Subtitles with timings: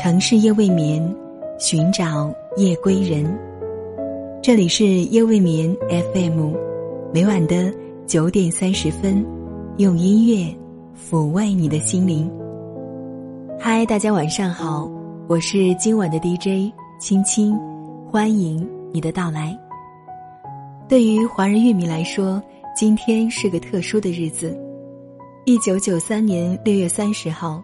[0.00, 1.02] 城市夜未眠，
[1.58, 3.36] 寻找夜归人。
[4.40, 5.76] 这里是夜未眠
[6.14, 6.52] FM，
[7.12, 7.74] 每晚的
[8.06, 9.26] 九点三十分，
[9.78, 10.56] 用音乐
[10.96, 12.30] 抚慰你的心灵。
[13.58, 14.88] 嗨，大家晚上好，
[15.26, 17.58] 我是今晚的 DJ 青青，
[18.08, 19.58] 欢迎你的到来。
[20.88, 22.40] 对于华人乐迷来说，
[22.72, 24.56] 今天是个特殊的日子。
[25.44, 27.60] 一九九三年六月三十号。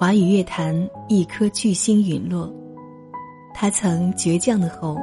[0.00, 0.74] 华语乐坛
[1.08, 2.50] 一颗巨星陨落，
[3.52, 4.96] 他曾倔强的吼，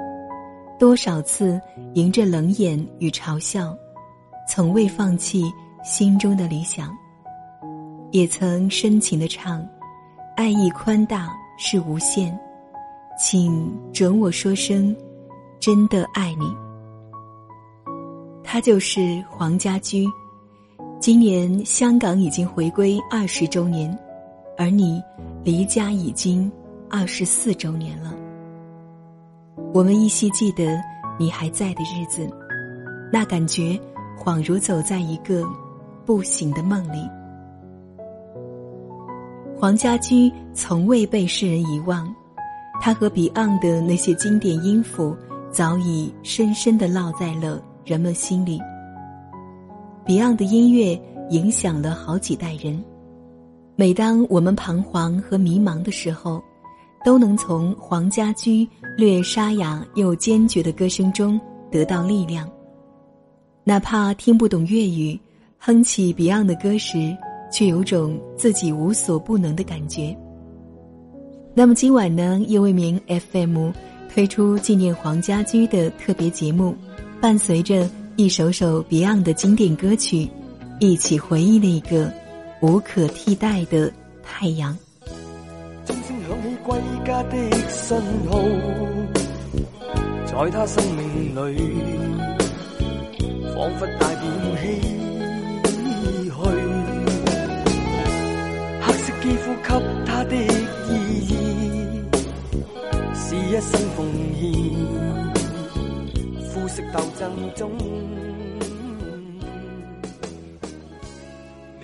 [0.80, 1.62] 多少次
[1.94, 3.78] 迎着冷眼与嘲笑，
[4.50, 5.44] 从未放弃
[5.84, 6.92] 心中的理想。
[8.10, 9.64] 也曾深情的唱，
[10.36, 12.36] 爱意宽大是无限，
[13.20, 14.96] 请准我说声，
[15.60, 16.46] 真的爱你。
[18.44, 20.08] 他就是黄家驹，
[21.00, 23.96] 今年香港已经回归二十周年。
[24.58, 25.02] 而你
[25.44, 26.52] 离家已经
[26.90, 28.12] 二十四周年了，
[29.72, 30.82] 我们依稀记得
[31.20, 32.28] 你还在的日子，
[33.14, 33.80] 那感觉
[34.18, 35.48] 恍如走在一个
[36.08, 37.08] 不醒的梦里。
[39.56, 42.12] 黄家驹从未被世人遗忘，
[42.82, 45.16] 他和 Beyond 的那些经典音符
[45.52, 48.60] 早已深深的烙在了人们心里。
[50.04, 52.84] Beyond 的音乐影响了好几代人。
[53.80, 56.42] 每当我们彷徨和迷茫的时候，
[57.06, 62.50] 都能从黄家驹略沙哑又坚决的歌声中得到力量。
[63.64, 65.20] 哪怕听不懂粤语，
[65.60, 67.16] 哼起 Beyond 的歌时，
[67.52, 70.18] 却有种自己无所不能的感觉。
[71.54, 73.00] 那么今晚呢，夜未明
[73.32, 73.70] FM
[74.12, 76.74] 推出纪念黄家驹的特别节目，
[77.22, 80.28] 伴随着一首首 Beyond 的经典歌曲，
[80.80, 82.12] 一起回忆那个。
[82.60, 83.92] 无可替代的
[84.24, 84.76] 太阳。
[85.86, 86.76] 钟声响起归
[87.06, 87.38] 家的
[87.70, 87.96] 信
[88.28, 88.40] 号，
[90.26, 91.38] 在他生命里，
[93.54, 94.66] 仿佛带点唏嘘。
[98.82, 99.70] 黑色肌肤给
[100.06, 100.90] 他的意
[101.28, 101.32] 义，
[103.14, 103.98] 是一生奉
[104.34, 104.42] 献。
[106.50, 107.22] 肤色斗争
[107.56, 107.70] 中。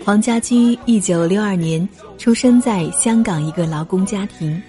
[0.05, 1.87] 黄家驹一九六二年
[2.17, 4.61] 出生在香港一个劳工家庭，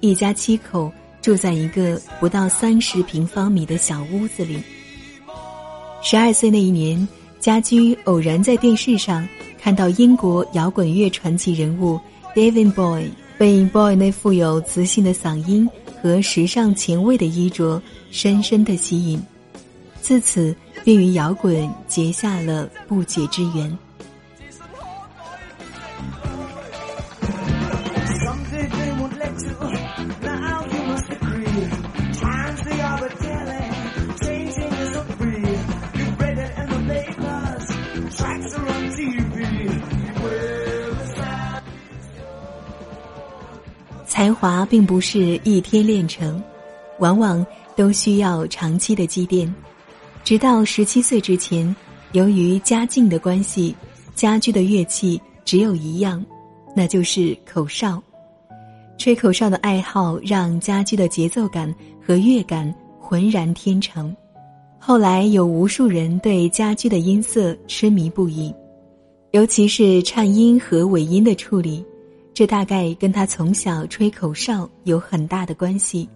[0.00, 4.62] 一家七口住在一个不到三十平方米的小屋子里。
[6.02, 7.08] 十二岁那一年，
[7.40, 9.26] 家驹偶然在电视上
[9.58, 11.98] 看到英国摇滚乐传奇人物
[12.34, 13.08] David Bowie，
[13.38, 15.66] 被 Bowie 那富有磁性的嗓音
[16.02, 17.80] 和时尚前卫的衣着
[18.10, 19.18] 深深的吸引，
[20.02, 23.78] 自此便与摇滚结下了不解之缘。
[44.24, 46.42] 才华并不是一天练成，
[46.98, 47.46] 往往
[47.76, 49.54] 都需要长期的积淀。
[50.24, 51.76] 直到十七岁之前，
[52.12, 53.76] 由于家境的关系，
[54.14, 56.24] 家居的乐器只有一样，
[56.74, 58.02] 那就是口哨。
[58.96, 61.70] 吹口哨的爱好让家居的节奏感
[62.00, 64.16] 和乐感浑然天成。
[64.78, 68.54] 后来有无数人对家居的音色痴迷不已，
[69.32, 71.84] 尤其是颤音和尾音的处理。
[72.34, 76.08] 这大概跟他从小吹口哨有很大的关系。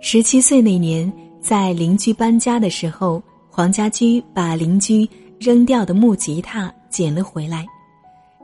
[0.00, 1.10] 十七岁那年，
[1.40, 5.08] 在邻居搬家的时候，黄家驹把邻居
[5.40, 7.64] 扔掉的木吉他捡了回来，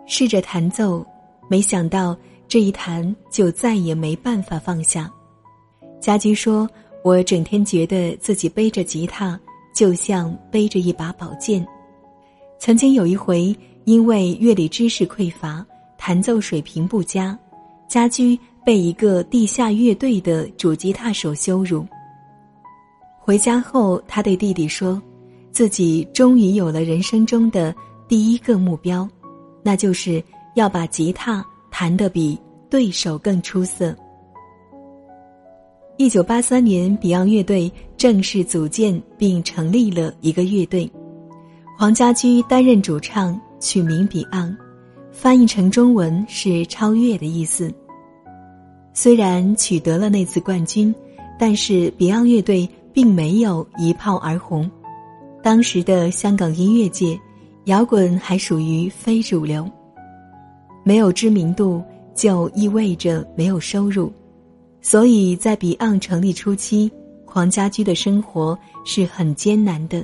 [0.06, 1.06] 试着弹奏，
[1.50, 2.16] 没想到
[2.48, 5.12] 这一弹就再也没办法放下。
[6.00, 6.66] 家驹说
[7.04, 9.38] ：“我整天觉得自己背着吉他，
[9.74, 11.64] 就像背着一把宝剑。
[12.58, 13.54] 曾经有一回，
[13.84, 15.62] 因为乐理知识匮乏。”
[16.02, 17.38] 弹奏水平不佳，
[17.86, 21.86] 家驹被一个地下乐队的主吉他手羞辱。
[23.18, 25.00] 回家后，他对弟弟说
[25.52, 27.74] ：“自己终于有了人生中的
[28.08, 29.06] 第一个目标，
[29.62, 30.24] 那就是
[30.54, 33.94] 要把吉他弹得比对手更出色。”
[35.98, 40.90] 一九八三年彼岸乐队正式组建并成立了一个乐队，
[41.76, 44.56] 黄家驹担任主唱，取名彼岸。
[45.20, 47.70] 翻译成中文是“超越”的意思。
[48.94, 50.94] 虽然取得了那次冠军，
[51.38, 54.70] 但是 Beyond 乐队并没有一炮而红。
[55.42, 57.20] 当时的香港音乐界，
[57.64, 59.70] 摇滚还属于非主流，
[60.84, 61.82] 没有知名度，
[62.14, 64.10] 就意味着没有收入，
[64.80, 66.90] 所以在 Beyond 成立初期，
[67.26, 70.02] 黄家驹的生活是很艰难的。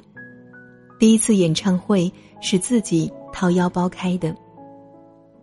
[0.98, 4.36] 第一次演唱会是自己掏腰包开的，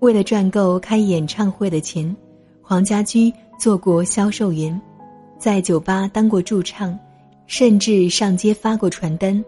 [0.03, 2.13] 为了赚够开演唱会的钱，
[2.61, 4.81] 黄家驹做过销售员，
[5.39, 6.99] 在酒吧当过驻唱，
[7.47, 9.41] 甚至上街发过传单。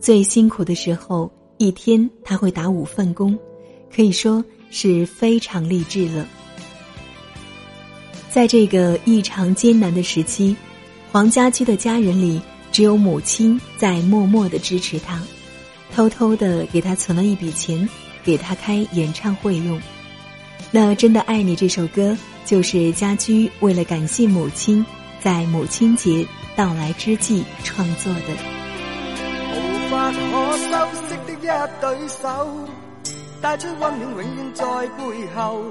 [0.00, 3.38] 最辛苦的时候，一天他会打五份工，
[3.94, 6.26] 可以说是非常励志了。
[8.28, 10.56] 在这个异常艰难的时期，
[11.12, 12.42] 黄家驹的家人里
[12.72, 15.22] 只有母亲在默默的支持他。
[15.94, 17.88] 偷偷的给他存了一笔钱，
[18.24, 19.80] 给他开演唱会用。
[20.70, 24.84] 那真的爱你这首歌，就是家驹为了感谢母亲，
[25.20, 26.26] 在母亲节
[26.56, 28.20] 到来之际创作的。
[29.54, 31.46] 无法可修饰的一
[31.80, 32.68] 对手，
[33.40, 35.62] 带出温暖永远在背后。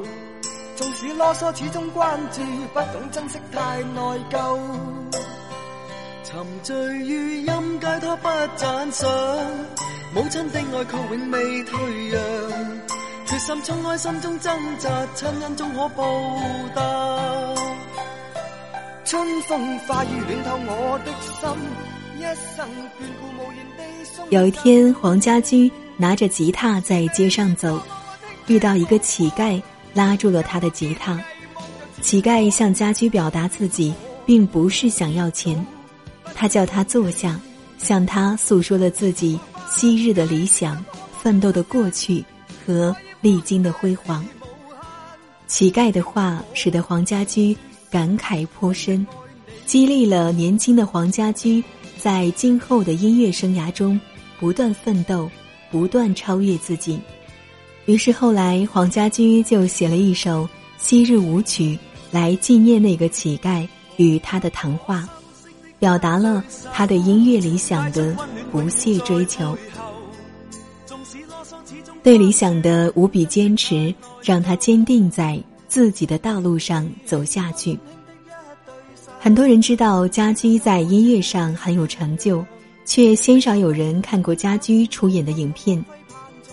[0.75, 2.41] 纵使啰嗦，始终关注，
[2.73, 4.01] 不懂珍惜太内
[4.31, 4.59] 疚。
[6.23, 9.09] 沉醉于音阶，他不赞赏。
[10.13, 12.21] 母亲的爱却永未退让，
[13.25, 16.39] 决心冲开心中挣扎，亲恩终可报
[16.73, 17.55] 答。
[19.03, 21.49] 春风化雨暖透我的心，
[22.17, 22.21] 一
[22.55, 22.65] 生
[22.97, 24.29] 眷顾无言地送。
[24.29, 27.81] 有一天，黄家驹拿着吉他在街上走，
[28.47, 29.61] 遇到一个乞丐，
[29.93, 31.19] 拉住了他的吉他。
[32.01, 33.93] 乞丐向家驹表达自己
[34.25, 35.65] 并不是想要钱，
[36.35, 37.39] 他叫他坐下，
[37.77, 39.39] 向他诉说了自己。
[39.69, 40.85] 昔日的理想、
[41.19, 42.23] 奋斗的过去
[42.63, 44.23] 和历经的辉煌。
[45.47, 47.57] 乞丐的话使得黄家驹
[47.89, 49.07] 感慨颇深，
[49.65, 51.63] 激励了年轻的黄家驹
[51.97, 53.99] 在今后的音乐生涯中
[54.39, 55.27] 不断奋斗、
[55.71, 56.99] 不断超越自己。
[57.85, 60.43] 于是后来，黄家驹就写了一首
[60.77, 61.75] 《昔日舞曲》
[62.11, 65.09] 来纪念那个乞丐与他的谈话。
[65.83, 66.41] 表达了
[66.71, 68.15] 他对音乐理想的
[68.53, 69.53] 不懈追求，
[72.01, 75.37] 对理想的无比坚持，让他坚定在
[75.67, 77.77] 自己的道路上走下去。
[79.19, 82.45] 很多人知道家驹在音乐上很有成就，
[82.85, 85.83] 却鲜少有人看过家驹出演的影片。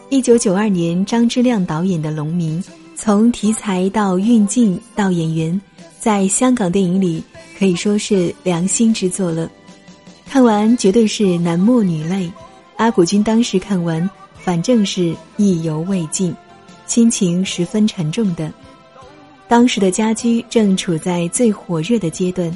[0.09, 2.61] 一九九二年，张之亮导演的《农民》，
[2.97, 5.61] 从题材到运镜到演员，
[6.01, 7.23] 在香港电影里。
[7.61, 9.47] 可以说是良心之作了，
[10.27, 12.33] 看完绝对是男默女泪。
[12.77, 14.09] 阿古君当时看完，
[14.43, 16.35] 反正是意犹未尽，
[16.87, 18.51] 心情十分沉重的。
[19.47, 22.51] 当时的家居正处在最火热的阶段，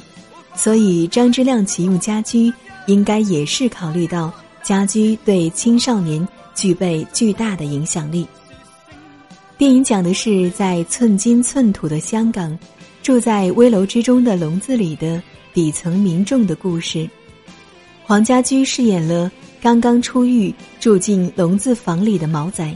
[0.54, 2.50] 所以张之亮启用家居，
[2.86, 8.26] 应该也是考虑到家居对青少年具备巨大的影响力。
[9.58, 12.58] 电影讲的是在寸金寸土的香港。
[13.04, 15.22] 住在危楼之中的笼子里的
[15.52, 17.06] 底层民众的故事，
[18.02, 19.30] 黄家驹饰演了
[19.60, 22.74] 刚刚出狱住进笼子房里的毛仔。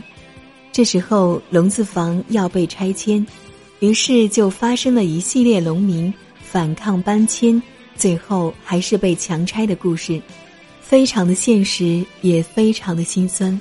[0.71, 3.27] 这时候笼子房要被拆迁，
[3.79, 6.13] 于是就发生了一系列农民
[6.45, 7.61] 反抗搬迁，
[7.97, 10.21] 最后还是被强拆的故事，
[10.83, 13.59] 非常的现实，也非常的心酸。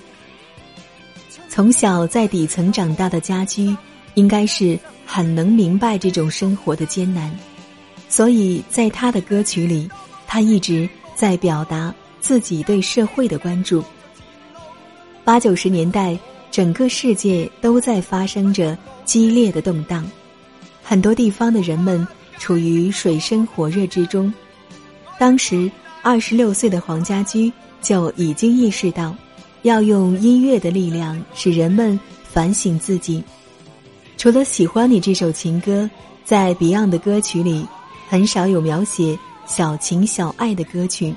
[1.47, 3.73] 从小在底层长大的家居，
[4.15, 4.77] 应该是。
[5.09, 7.33] 很能明白这种生活的艰难，
[8.09, 9.89] 所以在他的歌曲里，
[10.27, 13.81] 他一直在表达自己对社会的关注。
[15.23, 16.19] 八九十年代，
[16.51, 20.05] 整个世界都在发生着激烈的动荡，
[20.83, 22.05] 很多地方的人们
[22.37, 24.31] 处于水深火热之中。
[25.17, 25.71] 当时，
[26.03, 29.15] 二十六岁的黄家驹就已经意识到，
[29.63, 31.97] 要用音乐的力量使人们
[32.29, 33.23] 反省自己。
[34.17, 35.87] 除了喜欢你这首情歌，
[36.25, 37.63] 在 Beyond 的歌曲里，
[38.09, 41.15] 很少有描写小情小爱的歌曲，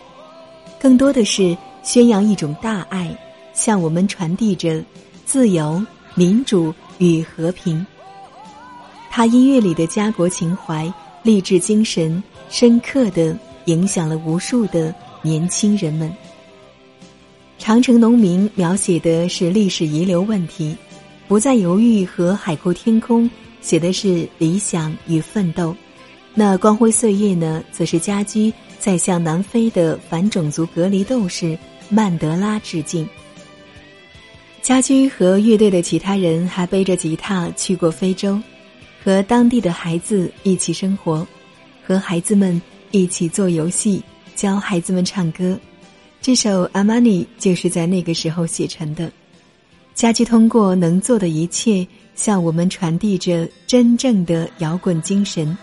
[0.79, 3.17] 更多的是宣扬一种大爱，
[3.55, 4.85] 向我们传递着
[5.25, 5.83] 自由、
[6.15, 7.85] 民主与和平。
[9.11, 10.93] 他音乐里的家国情怀、
[11.23, 16.15] 励志精神，深刻的影响了无数的年轻人们。
[17.59, 20.77] 长城农民描写的是历史遗留问题。
[21.31, 25.73] 不再犹豫和海阔天空写的是理想与奋斗，
[26.35, 31.57] 那光辉岁月呢，则是家驹在向南非的反种族隔离斗士
[31.89, 33.09] 曼德拉致敬。
[34.61, 38.37] 家驹和乐队的其他人还背着吉他去过非洲，
[39.01, 41.25] 和当地的孩子一起生活，
[41.87, 42.61] 和孩子们
[42.91, 44.03] 一起做游戏，
[44.35, 45.57] 教孩子们唱歌。
[46.21, 49.13] 这首《阿玛尼》就是在那个时候写成的。
[50.01, 55.55] 家驹通过能做的一切，向我们传递着真正的摇滚精神。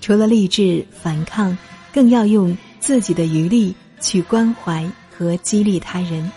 [0.00, 1.56] 除了励志反抗，
[1.94, 4.84] 更要用自己的余力去关怀
[5.16, 6.28] 和激励他人。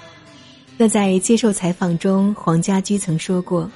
[0.77, 3.67] 那在接受采访中，黄家驹曾说过：“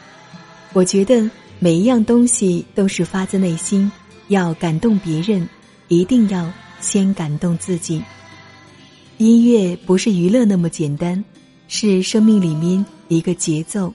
[0.73, 1.27] 我觉得
[1.57, 3.91] 每一样东西都是发自内心，
[4.27, 5.49] 要感动别人，
[5.87, 8.03] 一定要先感动自己。
[9.17, 11.25] 音乐不是娱乐那么简单，
[11.67, 13.93] 是生命里面一个节奏。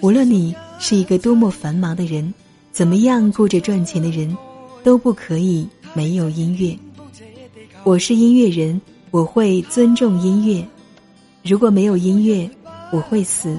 [0.00, 2.32] 无论你是一个多么繁忙的人，
[2.70, 4.36] 怎么样顾着赚钱的人，
[4.84, 6.78] 都不可以没有音乐。
[7.82, 10.64] 我是音乐人，我会尊重音乐。”
[11.42, 12.48] 如果没有音乐，
[12.90, 13.58] 我会死，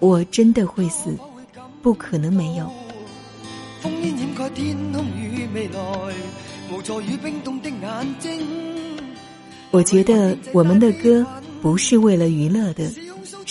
[0.00, 1.14] 我真的会死，
[1.82, 2.70] 不可能没有。
[9.70, 11.26] 我觉得我们的歌
[11.60, 12.90] 不是为了娱乐的，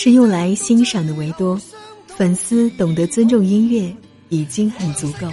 [0.00, 1.60] 是用来欣赏的为多。
[2.06, 3.92] 粉丝懂得尊重音乐，
[4.28, 5.26] 已经很足够。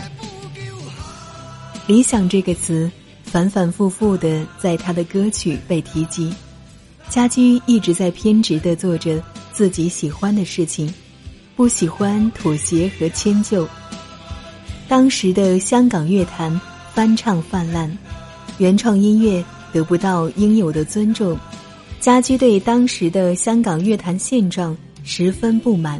[1.86, 2.90] 理想这个词，
[3.24, 6.34] 反反复复的在他的歌曲被提及。
[7.10, 10.92] 家驹一直在偏执地做着自己喜欢的事情，
[11.56, 13.70] 不喜欢妥协和迁就。
[14.88, 16.60] 当时的香港乐坛
[16.92, 17.96] 翻唱泛滥，
[18.58, 21.38] 原创音乐得不到应有的尊重，
[22.06, 26.00] 家驹对当时的香港乐坛现状十分不满。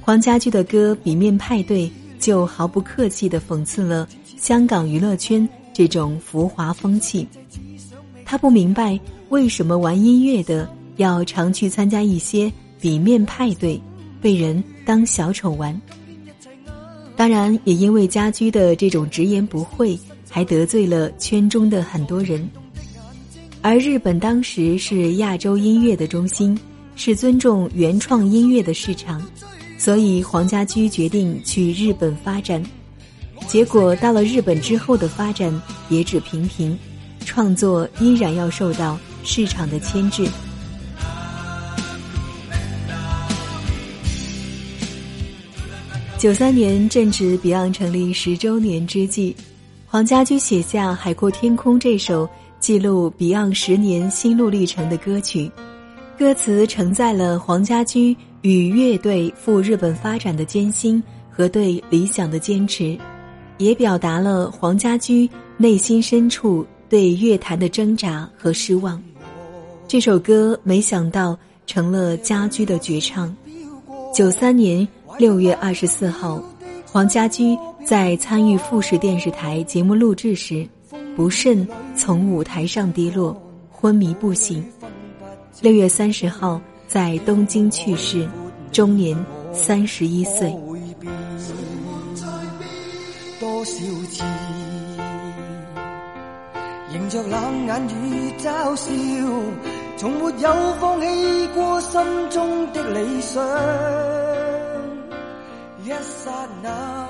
[0.00, 1.86] 黄家驹的歌《比面派对》
[2.18, 7.28] 就毫不客气地讽刺了香港娱乐圈这种浮华风气。
[8.24, 8.98] 他不明白。
[9.28, 13.80] 为什么玩音乐的要常去参加一些比面派对，
[14.20, 15.80] 被人当小丑玩？
[17.14, 19.96] 当然，也因为家居的这种直言不讳，
[20.28, 22.50] 还得罪了圈中的很多人。
[23.66, 26.54] 而日本当时是亚洲音乐的中心，
[26.96, 29.26] 是尊重原创音乐的市场，
[29.78, 32.62] 所以黄家驹决定去日本发展。
[33.48, 35.50] 结果到了日本之后的发展
[35.88, 36.78] 也只平平，
[37.24, 38.98] 创作依然要受到。
[39.26, 40.28] 市场的牵制。
[46.18, 49.34] 九三年正值 Beyond 成立十周年之际，
[49.86, 52.28] 黄家驹写下《海阔天空》这首
[52.64, 55.52] 记录 Beyond 十年心路历程的歌曲，
[56.18, 62.96] 歌词承载了黄家驹与乐队赴日本发展的艰辛和对理想的坚持，
[63.58, 65.28] 也表达了黄家驹
[65.58, 68.98] 内心深处对乐坛的挣扎和失望。
[69.86, 73.36] 这首歌没想到成了家驹的绝唱。
[74.14, 76.42] 九三年六月二十四号，
[76.86, 77.54] 黄家驹
[77.84, 80.66] 在参与富士电视台节目录制时，
[81.16, 81.66] 不慎
[81.96, 83.40] 从舞台上跌落，
[83.70, 84.64] 昏迷不醒。
[85.60, 88.28] 六月三十号在东京去世，
[88.72, 89.16] 终年
[89.52, 90.52] 三十一岁。
[96.92, 98.90] 迎着冷眼与嘲笑，
[99.96, 103.42] 从没有放弃过心中的理想。
[105.84, 107.06] 一刹那。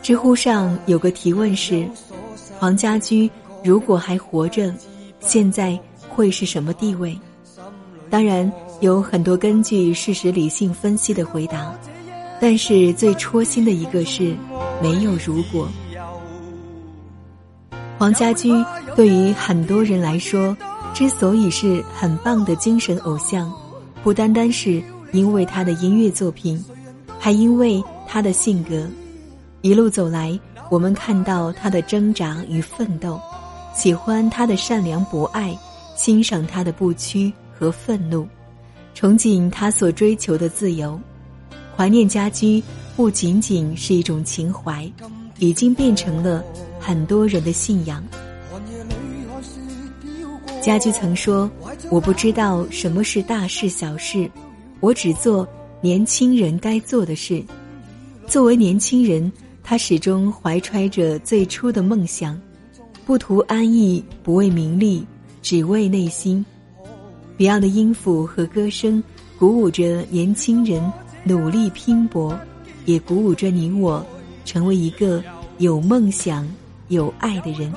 [0.00, 1.86] 知乎上有个提问是：
[2.58, 3.30] 黄家驹
[3.62, 4.74] 如果还活着，
[5.20, 7.16] 现在会是什么地位？
[8.10, 8.50] 当然
[8.80, 11.72] 有很多根据事实理性分析的回答，
[12.40, 14.34] 但是最戳心的一个是
[14.82, 15.68] 没有如果。
[17.96, 18.50] 黄家驹
[18.96, 20.56] 对于很多人来说，
[20.92, 23.52] 之所以是很棒的精神偶像，
[24.02, 26.64] 不单单是因为他的音乐作品，
[27.20, 28.84] 还因为他的性格。
[29.60, 30.38] 一路走来，
[30.70, 33.20] 我们看到他的挣扎与奋斗，
[33.74, 35.56] 喜欢他的善良博爱，
[35.96, 38.26] 欣赏他的不屈和愤怒，
[38.94, 41.00] 憧憬他所追求的自由。
[41.76, 42.62] 怀念家居
[42.96, 44.90] 不仅仅是一种情怀，
[45.38, 46.44] 已经变成了。
[46.80, 48.02] 很多人的信仰。
[50.62, 51.50] 家居曾说
[51.90, 54.30] ：“我不知道什么是大事小事，
[54.80, 55.46] 我只做
[55.80, 57.42] 年轻人该做的事。”
[58.28, 59.30] 作为年轻人，
[59.68, 62.40] 他始终怀揣着最初的梦想，
[63.04, 65.06] 不图安逸，不为名利，
[65.42, 66.42] 只为内心。
[67.36, 69.04] Beyond 的音符和歌声
[69.38, 70.82] 鼓舞着年轻人
[71.22, 72.34] 努力拼搏，
[72.86, 74.02] 也鼓舞着你我
[74.46, 75.22] 成为一个
[75.58, 76.48] 有梦想。
[76.88, 77.70] 有爱的人，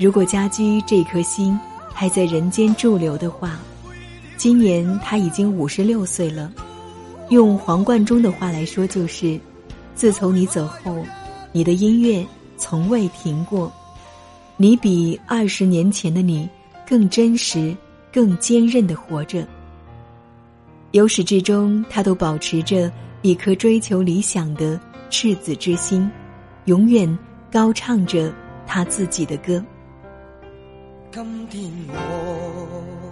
[0.00, 1.60] 如果家驹这颗心
[1.92, 3.60] 还在人间驻留的话，
[4.38, 6.50] 今年他已经五十六岁了。
[7.28, 9.38] 用黄贯中的话来说，就是
[9.94, 11.04] 自从你走后，
[11.52, 13.72] 你的音乐从未停过。
[14.56, 16.48] 你比二十年前的你
[16.86, 17.74] 更真实、
[18.12, 19.46] 更坚韧的活着。
[20.92, 24.78] 由始至终，他都保持着一颗追求理想的
[25.10, 26.08] 赤子之心，
[26.66, 27.18] 永远
[27.50, 28.32] 高唱着
[28.66, 29.64] 他自己的歌。
[31.10, 33.11] 今天我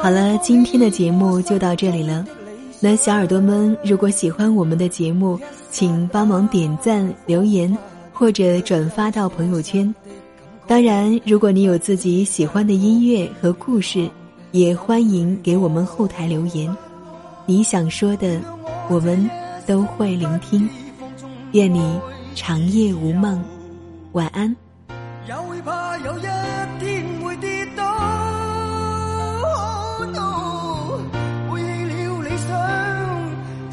[0.00, 2.24] 好了，今天的节目就到这里了。
[2.80, 5.38] 那小耳朵们，如果喜欢我们的节目，
[5.70, 7.76] 请帮忙点赞、留言
[8.12, 9.92] 或者转发到朋友圈。
[10.66, 14.08] 当然，如果你有自己喜欢的音乐和故事，
[14.52, 16.74] 也欢迎给我们后台留言。
[17.44, 18.40] 你想说的，
[18.88, 19.28] 我们
[19.66, 20.68] 都会聆听。
[21.52, 21.98] 愿你
[22.36, 23.42] 长夜无梦，
[24.12, 24.54] 晚安。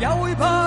[0.00, 0.59] 也会怕。